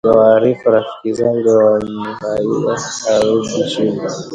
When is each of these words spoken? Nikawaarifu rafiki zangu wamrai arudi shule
Nikawaarifu 0.03 0.65
rafiki 0.69 1.13
zangu 1.13 1.49
wamrai 1.49 2.85
arudi 3.13 3.69
shule 3.69 4.01